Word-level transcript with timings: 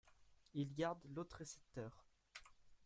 Il 0.55 0.73
garde 0.73 1.05
l’autre 1.13 1.37
récepteur. 1.37 2.07